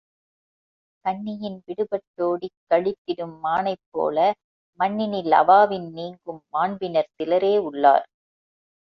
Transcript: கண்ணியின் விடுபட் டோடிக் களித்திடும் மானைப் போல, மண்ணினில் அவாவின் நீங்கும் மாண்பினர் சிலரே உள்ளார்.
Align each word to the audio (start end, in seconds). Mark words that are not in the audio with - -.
கண்ணியின் 1.05 1.57
விடுபட் 1.65 2.05
டோடிக் 2.15 2.61
களித்திடும் 2.71 3.35
மானைப் 3.43 3.85
போல, 3.89 4.17
மண்ணினில் 4.79 5.31
அவாவின் 5.41 5.87
நீங்கும் 5.91 6.41
மாண்பினர் 6.49 7.11
சிலரே 7.15 7.53
உள்ளார். 7.67 8.05